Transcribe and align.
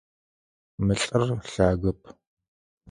Мы 0.85 0.93
лӏыр 1.01 1.21
лъагэп. 1.51 1.99